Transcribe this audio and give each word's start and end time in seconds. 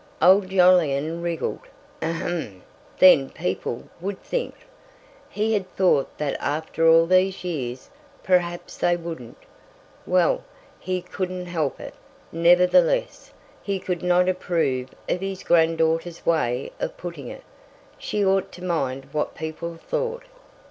Old 0.19 0.49
Jolyon 0.49 1.21
wriggled. 1.21 1.59
H'm! 2.01 2.63
then 2.97 3.29
people 3.29 3.83
would 3.99 4.19
think! 4.23 4.55
He 5.29 5.53
had 5.53 5.71
thought 5.75 6.17
that 6.17 6.35
after 6.41 6.89
all 6.89 7.05
these 7.05 7.43
years 7.43 7.91
perhaps 8.23 8.77
they 8.77 8.97
wouldn't! 8.97 9.37
Well, 10.07 10.43
he 10.79 11.03
couldn't 11.03 11.45
help 11.45 11.79
it! 11.79 11.93
Nevertheless, 12.31 13.31
he 13.61 13.77
could 13.77 14.01
not 14.01 14.27
approve 14.27 14.89
of 15.07 15.21
his 15.21 15.43
granddaughter's 15.43 16.25
way 16.25 16.71
of 16.79 16.97
putting 16.97 17.27
it—she 17.27 18.25
ought 18.25 18.51
to 18.53 18.63
mind 18.63 19.07
what 19.11 19.35
people 19.35 19.75
thought! 19.77 20.23